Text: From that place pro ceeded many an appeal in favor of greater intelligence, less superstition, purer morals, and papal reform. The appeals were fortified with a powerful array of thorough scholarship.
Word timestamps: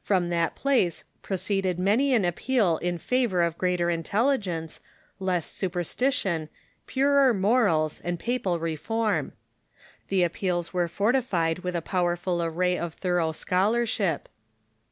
From 0.00 0.28
that 0.28 0.54
place 0.54 1.02
pro 1.22 1.36
ceeded 1.36 1.76
many 1.76 2.14
an 2.14 2.24
appeal 2.24 2.76
in 2.76 2.98
favor 2.98 3.42
of 3.42 3.58
greater 3.58 3.90
intelligence, 3.90 4.78
less 5.18 5.44
superstition, 5.44 6.48
purer 6.86 7.34
morals, 7.34 8.00
and 8.04 8.16
papal 8.16 8.60
reform. 8.60 9.32
The 10.06 10.22
appeals 10.22 10.72
were 10.72 10.86
fortified 10.86 11.64
with 11.64 11.74
a 11.74 11.82
powerful 11.82 12.44
array 12.44 12.78
of 12.78 12.94
thorough 12.94 13.32
scholarship. 13.32 14.28